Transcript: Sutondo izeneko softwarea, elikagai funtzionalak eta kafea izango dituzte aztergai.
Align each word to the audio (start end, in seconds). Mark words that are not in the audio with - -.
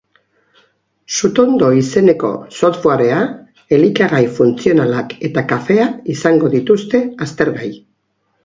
Sutondo 1.17 1.67
izeneko 1.79 2.31
softwarea, 2.61 3.19
elikagai 3.77 4.25
funtzionalak 4.39 5.15
eta 5.31 5.47
kafea 5.55 5.89
izango 6.17 6.53
dituzte 6.59 7.05
aztergai. 7.29 7.73